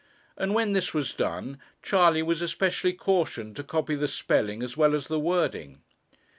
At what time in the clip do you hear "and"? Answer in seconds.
0.35-0.55